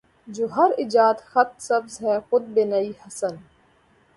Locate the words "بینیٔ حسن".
2.53-3.35